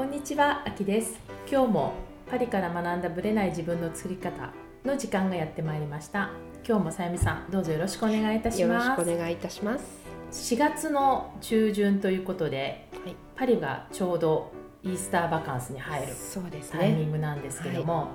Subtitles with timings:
[0.00, 1.20] こんにちは、あきです。
[1.46, 1.92] 今日も
[2.30, 4.50] パリから学んだブレない自分の作り方
[4.82, 6.30] の時間がやってまいりました。
[6.66, 9.02] 今日もさゆみさん、どうぞよろしくお願いいたしよろます。
[9.02, 9.84] しくお願いいたします。
[10.54, 14.50] 4月の中旬ということで、はいパリがちょうど
[14.82, 17.04] イースターバカンスに入るそうですタイミね。
[17.04, 18.08] ングなんですけども、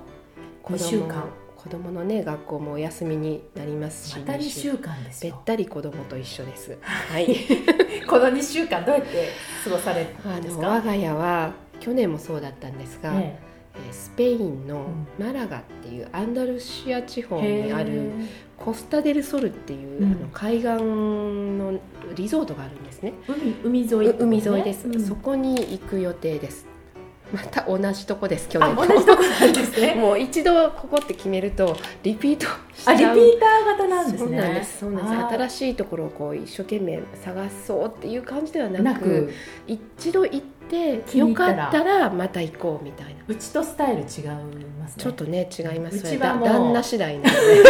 [0.64, 1.24] 子2週供間
[1.56, 5.40] 子供のね学校もお休みになりますし、また2週間ですべっよ。
[5.44, 6.76] たり子供と一緒です。
[6.80, 7.28] はい。
[8.06, 9.30] この2週間どうやって
[9.64, 10.62] 過ごされたあんですか？
[10.62, 13.46] の我が家は去年もそうだったんですが、ええ。
[13.90, 14.86] ースペインの
[15.18, 18.10] うマラガっていうアンダルシア地方えにある
[18.56, 20.12] コスタデルソルっていう、うん。
[20.12, 21.78] あの海岸の
[22.14, 23.12] リゾートがあるんですね。
[23.28, 25.06] 海海沿い、う海沿いです、うん。
[25.06, 26.66] そこに行く予定です。
[27.32, 28.88] また同じとこです去あ、年。
[28.88, 29.94] 同じとこなんですね。
[29.98, 34.26] もう一度ここって決めるとリピートしあ、リピーター型なんですね。
[34.26, 34.78] そうなんです。
[34.78, 35.34] そうなんです。
[35.34, 39.32] 新しいところをこう一生懸命探そうっていう感じではなくなく。
[39.66, 41.56] 一度行っったら。
[41.56, 43.24] かったらまた行こうみたいな。
[43.26, 44.06] うちとスタイル違い
[44.78, 45.02] ますね。
[45.02, 46.48] ちょっとね違いますうちはもう。
[46.48, 47.62] だ旦那次第なので。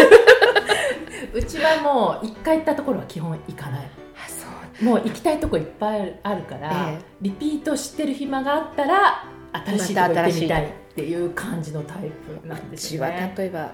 [1.39, 3.81] うちはもう一回行ったところは基本行かない。
[3.81, 4.47] あそ
[4.83, 4.85] う。
[4.85, 7.05] もう行きたいとこいっぱいあるから、ええ。
[7.21, 12.11] リピートしてる暇があったら新しいとこ行ってみたいっていう感じのタイ
[12.43, 13.35] プなんですよね。
[13.37, 13.73] 例えば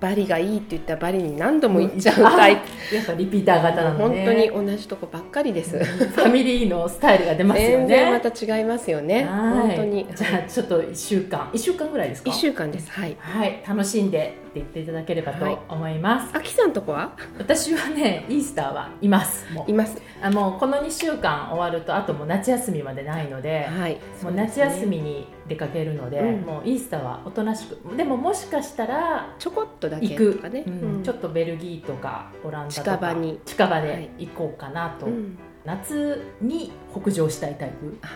[0.00, 2.56] バリがいいって言ったらバリに何度も行っちゃうタイ
[2.90, 2.94] プ。
[2.94, 4.24] やっぱリピーター型なの本ね。
[4.50, 5.78] 当に同じとこばっかりです。
[5.82, 8.30] ファミリーのスタイルが出ますよ全然まね。
[8.30, 9.24] た違いますよね。
[9.24, 9.68] はい。
[9.68, 10.06] 本当に。
[10.14, 11.50] じゃあちょっと一週間。
[11.52, 12.90] 一週間ぐらいですか？1週間です。
[12.90, 13.16] はい。
[13.18, 13.62] はい。
[13.66, 15.58] 楽しんでって言っていただければとはい。
[15.68, 16.36] 思います。
[16.36, 17.16] あきさんとこは？
[17.38, 19.46] 私はねイースターはいます。
[19.66, 20.00] います。
[20.22, 23.98] あもうこの2週間終わるとあともう夏休みまでないので、はい。
[24.22, 26.40] もう夏休みに出かけるので、うん。
[26.42, 30.48] もうイースターはおとなしくでももしかしたらちょこっとだけ行く。
[30.50, 31.02] ね、うん。
[31.02, 33.40] ちょっっとベルギーとかオランダとか近場に。
[33.44, 33.86] 近場はい。
[33.86, 35.38] で行こうかなと、うん。
[35.64, 37.98] 夏に北上したいタイプ。
[38.02, 38.08] あ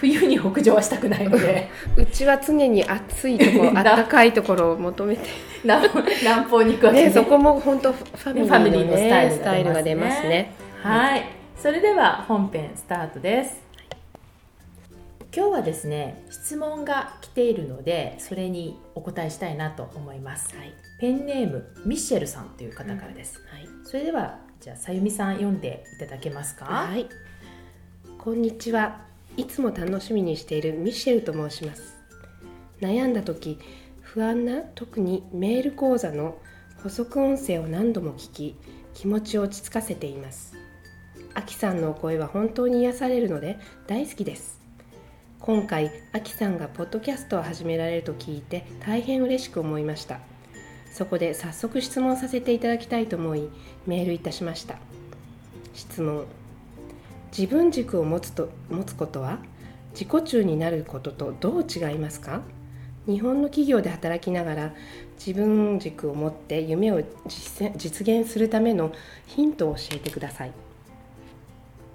[0.00, 1.68] 冬に北上はしたくないので。
[1.96, 5.22] うちは常に暑いところな暖かいところを求めて。
[5.64, 5.88] 南
[6.22, 7.10] 南方に行くわけね。
[7.10, 9.34] そこも本当ファミリーの,、スタイルが出ますね。
[9.34, 10.52] ね、スタイルが出ますね。
[10.82, 11.24] はい、
[11.56, 13.60] それでは本編スタートです。
[15.34, 20.56] 今日はですね、質問が来ているので、それにお答えしたいなと思います。
[20.56, 20.72] はい。
[21.00, 23.38] ペンネームミシェルさんという方からです。
[23.50, 23.68] はい。
[23.84, 26.64] それではじゃあさゆみさん読んでいただけますか？
[26.66, 27.06] はい。
[28.16, 29.07] こんにちは
[29.38, 31.96] いつも楽しみにしているミシェルと申します。
[32.80, 33.60] 悩んだ時
[34.00, 36.38] 不安な特にメール講座の
[36.82, 38.56] 補足音声を何度も聞き
[38.94, 40.56] 気持ちを落ち着かせています。
[41.34, 44.60] あきさんのお声は本当に癒されるので大好きです。
[45.38, 50.18] 今回あきさんがポッドキャストを始められると聞いて大変嬉しく思いました。
[50.92, 53.48] そこで早速質問させていただきたいと思い
[53.86, 54.78] メールいたしました。
[55.74, 56.26] 質問。
[57.36, 59.38] 自分軸を持つと持つことは
[59.92, 62.42] 自己中になることとどう違いますか？
[63.06, 64.74] 日本の企業で働きながら
[65.18, 68.92] 自分軸を持って夢を実現するための
[69.26, 70.52] ヒントを教えてください。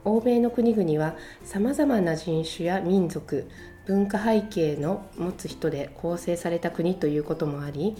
[0.06, 3.48] 欧米の国々はさまざまな人種や民族
[3.86, 7.96] 文化背景の持つ人で構成された国ということもあり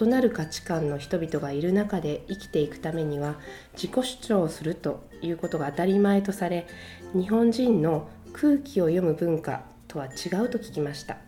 [0.00, 3.36] 異なる価値観の人々がいる中で生きていくためには
[3.74, 6.66] 自己主張をするということが当たり前とされ
[7.14, 10.08] 日本人の空気を読む文化とは違
[10.44, 11.18] うと聞きました。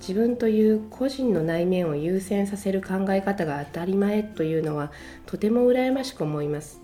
[0.00, 4.92] 自分という個人の内面を優先させる考え方が当たり前というのは
[5.24, 6.82] とても羨ましく思います。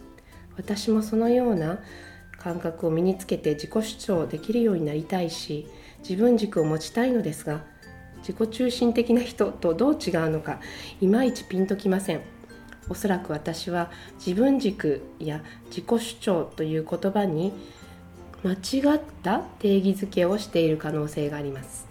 [0.57, 1.81] 私もそのような
[2.43, 5.69] 感覚を身につけて自己主張できるようになりたいし
[6.01, 7.63] 自分軸を持ちたいのですが
[8.19, 10.61] 自己中心的な人とどう違うのか
[11.01, 12.21] いまいちピンときません。
[12.89, 17.53] おそらく私は自分軸や自己主張という言葉に
[18.43, 21.87] 間違った定義づけをしている可能性があります。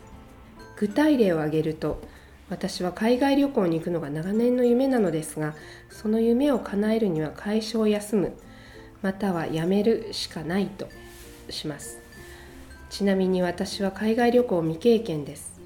[0.75, 2.01] 具体例を挙げると
[2.49, 5.55] 私は海外旅行に行くのが長年の夢なのですが
[5.89, 8.33] その夢を叶えるには会社を休む
[9.01, 10.89] または辞めるしかないと
[11.49, 11.99] します。
[12.89, 15.59] ちなみに私は海外旅行未経験です。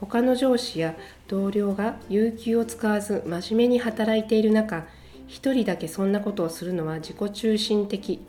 [0.00, 0.94] 他の上司や
[1.26, 4.86] 同僚が有給を使わず真面目に働いている中
[5.26, 8.20] 一人だけそんなことをするのは自己中心的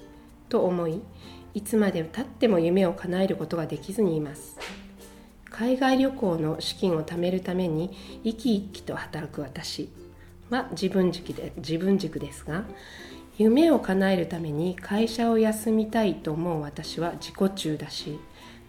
[0.49, 1.01] と思い
[1.53, 4.57] いつまでたっても夢を叶えることができずにいます。
[5.49, 7.89] 海外旅行の資金を貯めるために
[8.23, 9.89] 生き生きと働く私
[10.49, 12.63] は自分軸で自分軸ですが
[13.39, 18.19] 夢を叶えるために会社を休みたいと思う私は自己中だし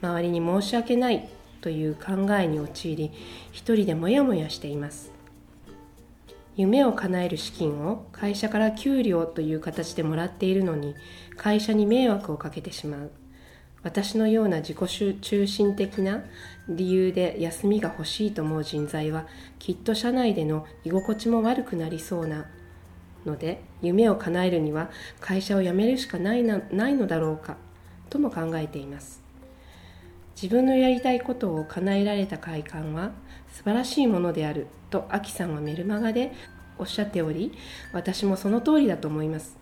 [0.00, 1.28] 周りに申し訳ない
[1.60, 3.10] という考えに陥り
[3.50, 5.10] 一人でモヤモヤしています。
[6.56, 10.94] 夢を叶える資金を会社から給料という形でもらっているのに
[11.36, 13.10] 会社に迷惑をかけてしまう。
[13.82, 16.22] 私のような自己中心的な
[16.68, 19.26] 理由で休みが欲しいと思う人材は
[19.58, 22.46] きっと社内での居心地も悪くなりそうな
[23.26, 24.90] ので夢を叶えるには
[25.20, 27.56] 会社を辞めるしかないなないのだろうか
[28.08, 29.22] とも考えています。
[30.40, 33.12] 自分のやりたいことを叶えられた快感は
[33.52, 36.32] 素晴らしいものであるとアキさんはメルマガで
[36.78, 37.52] おっしゃっており
[37.92, 39.56] 私もその通りだと思います。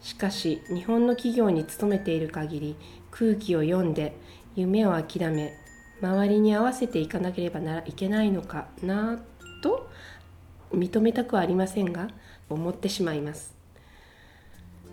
[0.00, 2.76] しかし日本の企業に勤めている限り
[3.10, 4.16] 空気を読んで
[4.54, 5.52] 夢を諦め
[6.00, 9.18] 周りに合わせていかなければいけないのかな
[9.62, 9.90] と
[10.72, 12.08] 認めたくはありませんが
[12.48, 13.54] 思ってしまいます。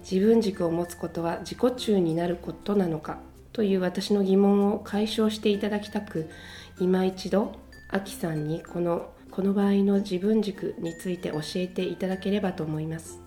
[0.09, 3.17] 自分軸を持つことは自己中になることなのか
[3.53, 6.29] という私の疑問を解消していただきたく
[6.79, 7.53] 今一度
[7.89, 13.19] アキさんにこのこの場合の自分軸について教えていただければと思います。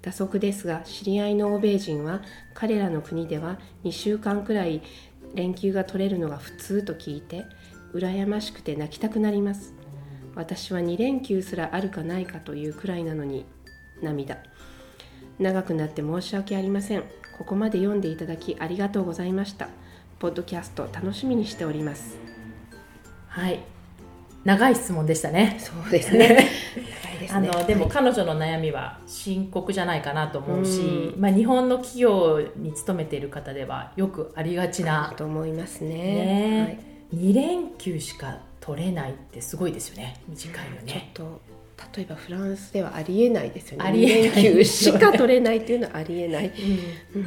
[0.00, 2.22] 打足ですが知り合いの欧米人は
[2.54, 4.80] 彼らの国では2週間くらい
[5.34, 7.44] 連休が取れるのが普通と聞いて
[7.92, 9.74] 羨ましくて泣きたくなります。
[10.38, 13.44] 私は2連休すらあるかないかというくらいなのに
[14.00, 14.38] 涙。
[15.40, 17.02] 長くなって申し訳ありません。
[17.36, 19.68] ここまで読んでいただきありがとうございました。
[20.20, 22.18] ポッドキャスト楽しみにしております。
[23.26, 23.58] はい。
[24.44, 25.56] 長い質問でしたね。
[25.58, 26.48] そうですね。
[27.32, 35.88] あのでも彼女の悩みは深刻じゃないかなと思うし、まあ、日本の企業に勤めている方ではよくありがちなと思いますね。
[35.88, 36.78] ね、
[37.12, 38.38] はい、2連休しか
[38.68, 40.20] 取れないってすごいですよね。
[40.28, 41.10] 短いよね。
[41.14, 41.40] ちょっと
[41.96, 43.84] 例えばフランスではありえないですよね。
[43.88, 44.42] ありえない。
[44.42, 46.52] 休しか取れないっていうのはありえない、
[47.14, 47.24] うん、う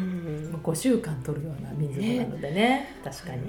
[0.50, 3.42] ん、5週間取るような民族なのでね、ね、確かに。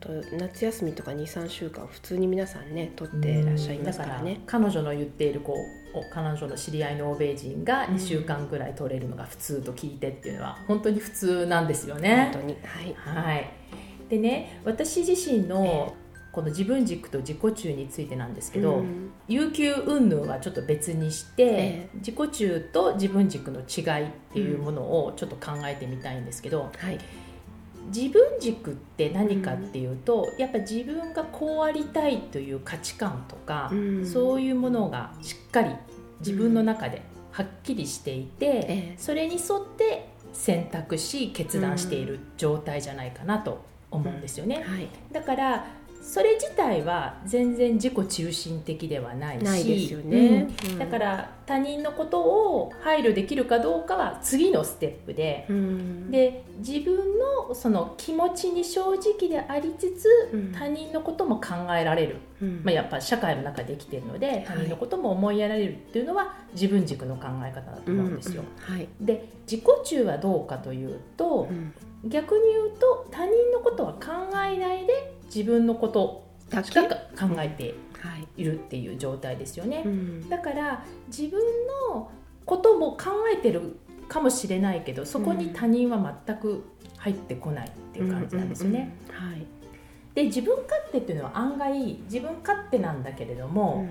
[0.00, 4.40] 本当夏休みとか23週間普通に皆さんね取ってらっしゃいますからね。
[4.46, 12.30] 彼女の言っているこう彼女の知り合いの欧米人が2週間ぐらい取れるのが普通と聞いてっていうのは本当に普通なんですよね。
[12.32, 12.56] 本当に。
[12.62, 13.50] はい、はい、
[14.08, 15.94] でね私自身の
[16.34, 26.98] この自分軸と自己中についてなんですけど、うん、有給云々はちょっと別にして、え自己中と自分軸の違いっていうものをちょっと考えてみたいんですけど、はい、
[27.94, 35.70] 自分軸って何かっていうと、うん、やっぱ自分がこうありたいという価値観とか、うん、そういうものがしっかり
[36.18, 44.20] 自分の中ではっきりしていて、えそれに沿って選択し決断している状態じゃないかなと思うん。
[44.20, 44.56] ですよね。
[44.56, 45.66] はい、だから
[46.04, 62.18] それ自体は全然自己中心的ではないしないですよね、うん、だから他人のことを配慮できるかどうかは次のステップで、うん、で自分のその気持ちに正直でありつつ、うん、他人のことも考えられる、
[62.62, 68.42] まあ、やっぱ社会の中で生きてるので他人のことも思いやられるっていうのは自分軸の考え方だと思うんですよ。
[68.58, 71.48] はい、で自己中はどうかというと、
[72.04, 75.03] 逆に言うと他人のことは考えないで
[75.34, 76.86] 自分のことだけ考
[77.38, 77.74] えて
[78.36, 78.44] い。
[78.44, 81.40] るっていう状態ですよね、うん、だから自分
[81.90, 82.10] の
[82.44, 83.76] ことも考えてる
[84.08, 86.64] かもしれないけどそこに他人は全く
[86.98, 88.94] 入ってこないっていう感じなんですよね。
[90.14, 91.72] で自分勝手っていうのは案外
[92.04, 93.88] 自分勝手なんだけれども、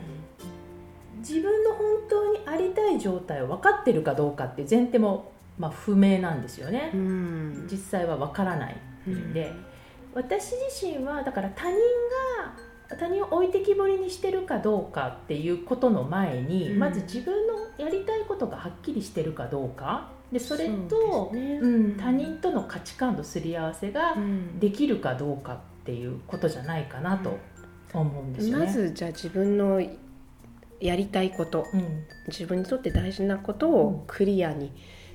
[1.16, 8.76] うん、自分の本当にありたい状態を分かってるかどうかっていう前提もまあ不明なんですよね、うん、実際は分からない
[9.10, 9.52] んで、
[10.16, 20.12] 私自身はだから他人が他人を置いてきぼりにしてるかどうかっていうことの前に、うん、まず自分のやりたいことがはっきりしてるかどうか。
[20.32, 24.16] でそれとう、ね、うん、他人との価値観のすり合わせが
[24.60, 27.38] できるかどうかっていうことじゃないかなと
[27.94, 28.66] 思うんですよね。
[28.66, 29.82] まずじゃあ自分の
[30.80, 34.72] やりたいこと、うん、自分にとって大事なことをクリアに、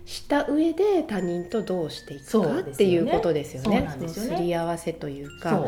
[0.08, 3.86] した上で他人とどうしていくかっていうことですよね。
[3.90, 5.66] そ、ね、すり合わせというか。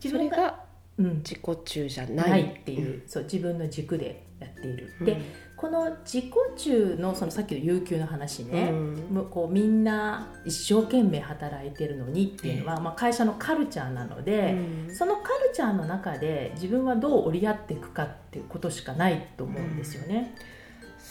[0.00, 0.62] それが
[0.96, 4.92] 自己中じゃないっていう、うん、そう自分の軸でやっている。
[5.00, 5.20] うん、で
[5.56, 8.74] この自己中のそのさっきの有給の話ね、う
[9.18, 14.54] ん、こうみんな一生懸命働いてるのにっていうのは、まあ、会社のカルチャーなので、
[14.92, 20.36] そのカルチャーの中で自分はどう折り合っていくかっていうことしかないと思うんですよね。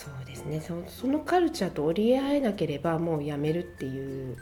[0.04, 0.60] そうですね。
[0.60, 4.36] そそのカルチャーと折り合えなければもうやめるっていう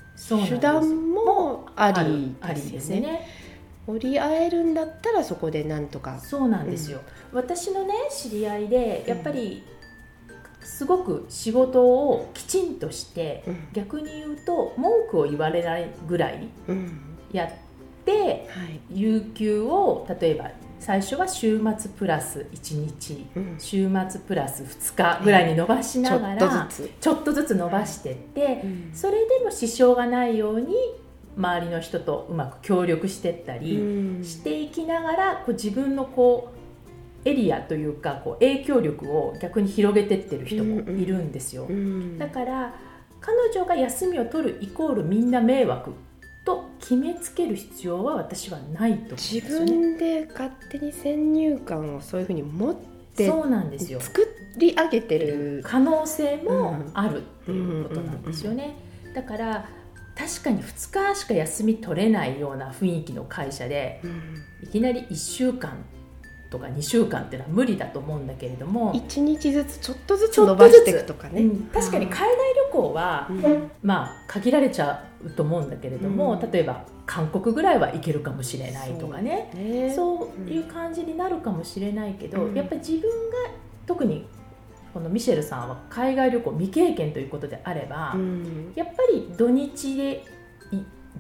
[0.48, 3.02] 手段もありですね。
[3.02, 3.28] ね。
[3.86, 6.20] 折り合えるんだったらそこでなんとか。
[6.20, 7.02] そうなんですよ、
[7.32, 9.64] うん、私のね知り合いでやっぱり
[10.64, 16.48] すごく仕事をきちんとして、うん、逆に言うと文句を言われないぐらい
[17.32, 17.52] やっ
[18.06, 20.52] て、うんはい、有給を例えば
[20.82, 26.68] 最初は週末プラス1日、うん、週末プラス2日ぐらいに伸ばしながら、
[27.00, 27.56] ちょっとずつ。
[27.56, 30.74] 伸ばしてって、うん、それでも支障がないように
[31.38, 36.52] 周りの人とうまく協力していったりしていきながらこう自分のこ
[37.26, 41.68] うエリアというかこう影響力を逆に広げてってる人もいるんですよ。
[42.18, 42.74] だから
[43.20, 45.94] 彼女が休みを取るイコールみんな迷惑
[46.46, 52.76] と決めつける必要は私はないとね、自分で勝手に先入観をそういうふうに持っ
[53.16, 54.00] てそうなんですよ。
[54.00, 58.76] 作り上げてる可能性もあるっていうことなんですよね。
[59.14, 59.70] だから
[60.16, 64.02] 確かに2日しか休み取れないような雰囲気の会社で、
[64.64, 65.84] いきなり1週間
[66.52, 68.94] とか2週間っていうのは無理だと思うんだけれども。
[68.94, 79.50] 1日ずつちょっとずつ伸ばしていくとかね、うん、確かに海外旅行は、うん、まあ限られちゃうと思うんだけれども、うん、例えば韓国ぐらいは行けるかもしれないとかね。
[79.54, 79.94] そうね。
[79.96, 83.38] そういう感じになるかもしれないけど、やっぱり自分が
[83.88, 84.28] 特に
[84.94, 88.14] このミシェルさんは海外旅行未経験ということであれば、
[88.76, 90.24] やっぱり土日で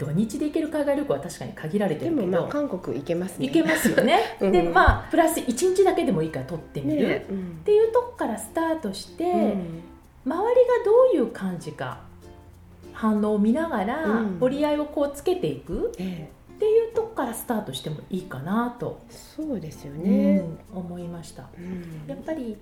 [0.01, 3.46] 土日で行ける海外旅行は確かに限られてるけどでもまあ韓国行けますね。
[3.46, 7.25] 行けますよね、 うん、でまあプラス1日だけでもいいから取ってみる、ね。
[7.29, 9.55] うん、っていうとこからスタートして、うん、周
[10.25, 10.34] りが
[10.84, 12.00] どういう感じか
[12.93, 20.43] 反応を見ながら折り合いをこうつけていく、っていうとこからスタートしてもいいかなとそうですよね、
[20.74, 21.43] 思いました、
[22.08, 22.58] やっぱり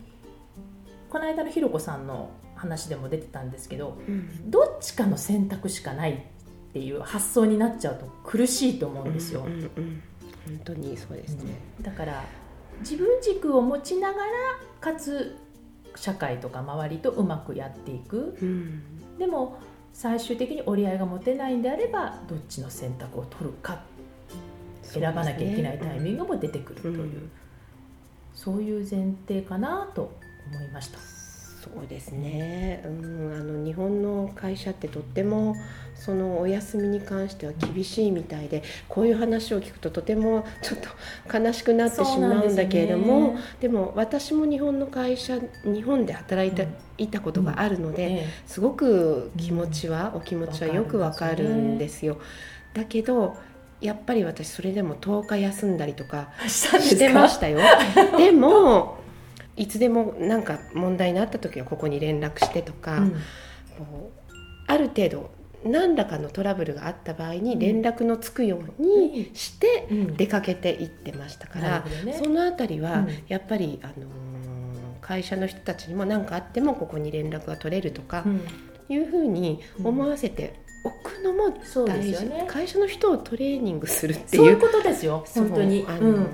[1.09, 3.97] この間のひろこさんの話でも出てたんですけど、
[4.45, 6.25] どっちかの選択しかない
[6.69, 9.41] っていう発想になっちゃうと苦しいと思うんですよ。
[9.41, 10.03] うんうんうん、
[10.47, 12.23] 本当にそうですね、うん、だから
[12.81, 14.31] 自分軸を持ちながら
[14.79, 15.35] かつ
[15.95, 18.81] 社会とか周りとうまくやっていく、うん、
[19.17, 19.59] でも
[19.93, 23.83] 最終的に折り合いが持てないんであればどっちの選択を取るか。
[24.81, 27.31] 選ばなきゃいけないタイミングも出てくるという、ねうん、
[28.33, 30.17] そういう前提かなと
[30.51, 30.97] 思いました。
[30.97, 33.08] そうですね、うん、
[34.39, 35.55] 会社ってとっても
[35.95, 46.63] そのお休みに関しては厳しいみたいでこういう話を聞くととてもちょっと悲しくなってしまうんだけれどもで,、も私も日本の会社日本で働いた,、
[46.97, 52.17] いたことがあるので、すごく気持ちは、お気持ちはよくわかるんですよ。
[52.73, 53.35] だけど
[53.81, 57.59] やっぱり私それでも10日休んだりとかしてましたよ。
[58.17, 58.99] でも
[59.55, 63.15] いつでもなんか問題になった時はここに連絡してとか、うん、
[64.69, 65.31] ある程度
[65.65, 78.23] 何らかのトラブルがあった場合に連絡のつくようにして出かけていってましたから、うんね、その辺りはやっぱり、あのー、会社の人たちにも何かあってもここに連絡が取れるとか、
[78.87, 80.53] いうふうに思わせて
[80.85, 81.49] おくのも
[81.85, 85.85] 大事、ね、会社の人をトレーニングするっていうそういうことですよ本当に。
[85.87, 86.25] あの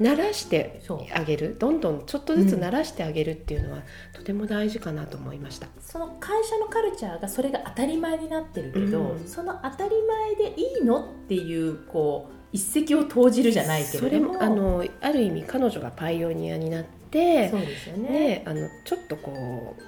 [0.00, 0.80] 慣らして
[1.14, 1.56] あげる？
[1.58, 5.68] どんどんちょっとずつ慣らしてあげるっていうのは、とても大事かなと思いました。
[5.80, 14.42] その会社のカルチャーがそれが当たり前になってるけど、うん、その当たり前でいいのっていうこう一石を投じるじゃないけれども。
[14.42, 19.82] あのある意味彼女がパイオニアになってそうですよね、ね、あのちょっとこう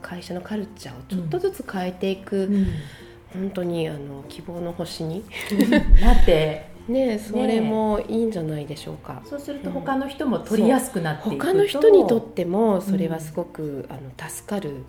[0.00, 2.66] 会社のカルチャーをちょっとずつ変えていく、うん、
[3.32, 5.24] 本当にあの希望の星に
[6.00, 14.84] なって ねそれもいいんじゃないでしょうか、そうすると他の人も取りやすくなっていくと、他の人にとってもそれはすごく、あの助かる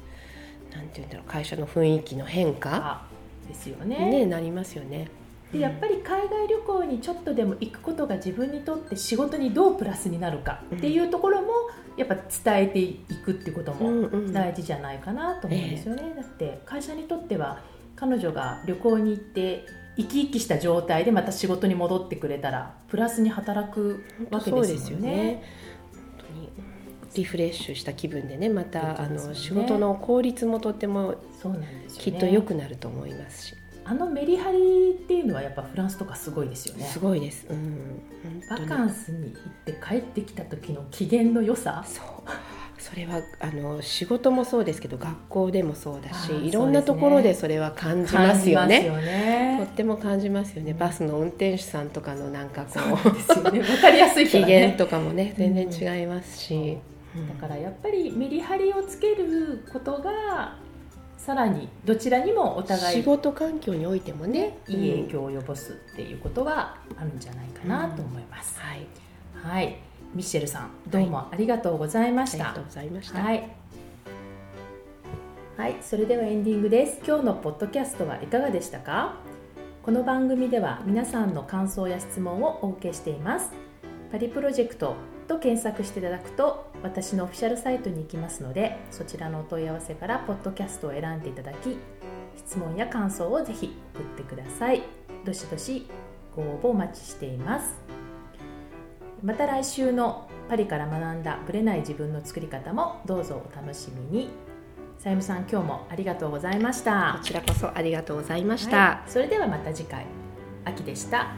[0.73, 3.03] なんていうんだろう会社の雰囲気の変化
[3.47, 4.09] ですよね。
[4.09, 5.09] ねなりますよね。
[5.51, 11.49] でやっぱり海外旅行にちょっとでも行くことが自分にとって仕事にどうプラスになるかっていうところも
[11.95, 17.61] やっぱ伝えていくっていうことも大事じゃないかなと思うんですよね、だって会社にとっては
[17.95, 25.43] 彼女が旅行に行って生き生きした状態でまた仕事に戻ってくれたらプラスに働くわけですよね。
[27.15, 31.15] リフレッシュした気分でねまた、ね、あの仕事の効率もとっても
[31.99, 33.55] きっと良くなると思いますし。
[33.85, 36.85] あのメリハリっていうのはやっぱフランスとかすごいですよね。
[36.85, 37.45] すごいです。
[37.49, 38.01] うん、
[38.49, 41.83] バカンスに行って帰ってきた時の機嫌の良さ。
[41.85, 42.05] そう。
[42.83, 48.85] それはあの仕事もそうですけど学校でもそうだしいろんなところでそれは感じますよね。
[48.85, 49.57] よね。
[49.65, 50.73] とっても感じますよね。
[50.73, 53.59] バスの運転手さんとかのなんかこううですよね。
[53.61, 56.77] わかりやすい、ね、機嫌とかもね全然違いますし、
[57.15, 57.19] う。
[57.19, 60.57] ん、だからやっぱりメリハリをつけることが
[61.17, 68.59] さらにどちらにもお互い仕事環境においてもねいい影響を及ぼすっていうことはあるんじゃないかなと思います。
[68.59, 69.77] うん、はい、はい
[70.13, 73.19] ミシェルさんどうもありがとうございました、はい、ありがとうございました。
[73.19, 73.49] はい、
[75.57, 77.01] はい、それではエンディングです。
[77.05, 79.15] 今日のポッドキャストはいかがでしたか？
[79.81, 83.51] この番組では皆さんの感想や質問をお受けしています。
[84.11, 84.95] パリプロジェクト
[85.27, 91.77] と検索していただくと私のオフィシャルサイトに行きますのでそちらのお問い合わせからポッドキャストを選んでいただき
[92.37, 94.83] 質問や感想をぜひ送ってください。
[95.25, 95.87] どしどし
[96.35, 97.75] ご応募お待ちしています
[99.23, 104.29] また来週のパリから学んだぶれない自分の作り方もどうぞお楽しみに。
[104.99, 107.15] さゆみさん今日もありがとうございました。
[107.19, 110.05] こちらこそありがとうございました、はい、それではまた次回。
[110.65, 111.35] 秋でした